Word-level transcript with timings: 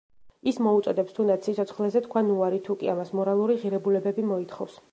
ის 0.51 0.55
მოუწოდებს 0.67 1.15
თუნდაც 1.17 1.49
სიცოცხლეზე 1.49 2.01
თქვან 2.07 2.31
უარი 2.37 2.61
თუ 2.69 2.77
კი 2.81 2.89
ამას 2.97 3.13
მორალური 3.19 3.59
ღირებულებები 3.65 4.27
მოითხოვს. 4.31 4.81